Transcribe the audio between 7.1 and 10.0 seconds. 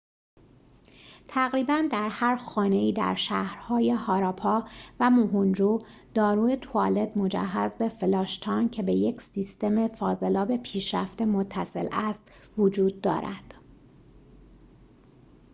مجهز به فلاش تانک که به یک سیستم